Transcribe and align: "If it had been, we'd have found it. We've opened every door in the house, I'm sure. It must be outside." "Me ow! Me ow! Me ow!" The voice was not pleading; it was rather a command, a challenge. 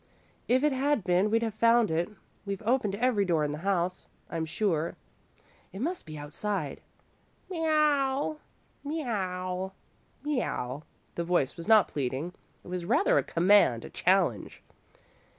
"If 0.47 0.63
it 0.63 0.71
had 0.71 1.03
been, 1.03 1.29
we'd 1.29 1.43
have 1.43 1.53
found 1.53 1.91
it. 1.91 2.09
We've 2.43 2.63
opened 2.65 2.95
every 2.95 3.23
door 3.23 3.43
in 3.43 3.51
the 3.51 3.59
house, 3.59 4.07
I'm 4.31 4.45
sure. 4.47 4.95
It 5.71 5.79
must 5.79 6.07
be 6.07 6.17
outside." 6.17 6.81
"Me 7.51 7.67
ow! 7.67 8.39
Me 8.83 9.05
ow! 9.05 9.73
Me 10.23 10.41
ow!" 10.41 10.81
The 11.13 11.23
voice 11.23 11.55
was 11.55 11.67
not 11.67 11.87
pleading; 11.87 12.33
it 12.63 12.67
was 12.67 12.83
rather 12.83 13.19
a 13.19 13.23
command, 13.23 13.85
a 13.85 13.91
challenge. 13.91 14.63